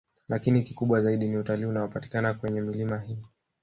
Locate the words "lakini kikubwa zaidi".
0.29-1.27